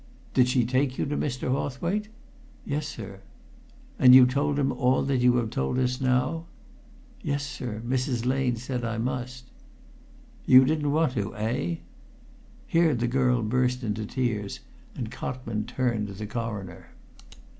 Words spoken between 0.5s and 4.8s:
take you to Mr. Hawthwaite?" "Yes, sir." "And you told him